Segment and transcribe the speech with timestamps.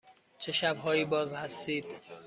[0.37, 1.85] چه شب هایی باز هستید؟